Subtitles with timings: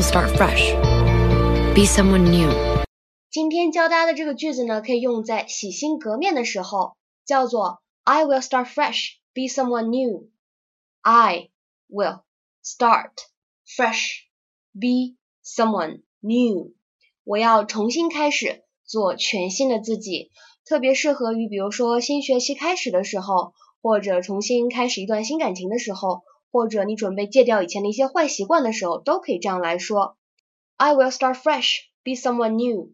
[0.00, 0.72] will start fresh.
[1.74, 2.48] Be someone new.
[3.30, 10.30] 今天教大家的这个句子呢，可以用在洗心革面的时候，叫做 I will start fresh, be someone new.
[11.02, 11.50] I
[11.88, 12.22] will
[12.64, 13.12] start
[13.66, 14.22] fresh,
[14.72, 16.72] be someone new.
[17.24, 20.30] 我要重新开始，做全新的自己，
[20.64, 23.52] 特别适合于比如说新学期开始的时候，
[23.82, 26.22] 或者重新开始一段新感情的时候，
[26.55, 30.15] 或者你准备戒掉以前的一些坏习惯的时候，都可以这样来说。
[30.77, 32.93] I will start fresh, be someone new.